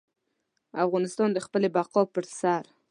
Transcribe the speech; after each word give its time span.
افغانستان 0.85 1.29
د 1.33 1.37
خپلې 1.45 1.67
بقا 1.75 2.01
پر 2.13 2.25
سر. 2.39 2.63